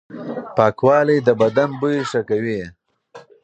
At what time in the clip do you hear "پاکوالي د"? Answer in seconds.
0.55-1.29